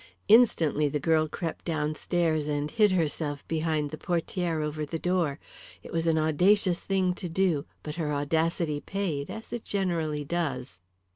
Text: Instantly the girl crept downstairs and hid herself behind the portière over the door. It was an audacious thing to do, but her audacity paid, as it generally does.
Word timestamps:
Instantly 0.27 0.89
the 0.89 0.99
girl 0.99 1.27
crept 1.27 1.63
downstairs 1.63 2.47
and 2.47 2.71
hid 2.71 2.91
herself 2.91 3.47
behind 3.47 3.91
the 3.91 3.99
portière 3.99 4.63
over 4.65 4.83
the 4.83 4.97
door. 4.97 5.37
It 5.83 5.93
was 5.93 6.07
an 6.07 6.17
audacious 6.17 6.81
thing 6.81 7.13
to 7.13 7.29
do, 7.29 7.65
but 7.83 7.97
her 7.97 8.11
audacity 8.11 8.79
paid, 8.79 9.29
as 9.29 9.53
it 9.53 9.63
generally 9.63 10.25
does. 10.25 10.79